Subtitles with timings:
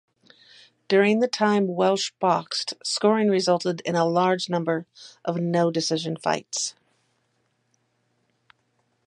[0.87, 4.87] During the time Welsh boxed, scoring resulted in a large number
[5.23, 6.73] of no-decision fights.